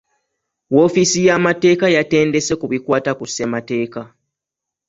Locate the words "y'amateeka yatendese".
1.27-2.53